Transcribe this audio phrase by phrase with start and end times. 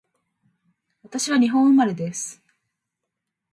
[1.03, 2.41] 私は日本生まれです